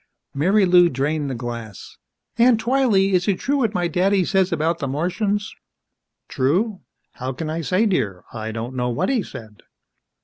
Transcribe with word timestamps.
Marilou 0.33 0.89
drained 0.89 1.29
the 1.29 1.35
glass. 1.35 1.97
"Aunt 2.39 2.59
Twylee 2.61 3.13
is 3.13 3.27
it 3.27 3.37
true 3.37 3.57
what 3.57 3.75
my 3.75 3.87
daddy 3.87 4.25
says 4.25 4.51
about 4.51 4.79
the 4.79 4.87
Martians?" 4.87 5.53
"True? 6.27 6.81
How 7.11 7.33
can 7.33 7.51
I 7.51 7.61
say, 7.61 7.85
dear? 7.85 8.23
I 8.33 8.51
don't 8.51 8.73
know 8.75 8.89
what 8.89 9.09
he 9.09 9.21
said." 9.21 9.61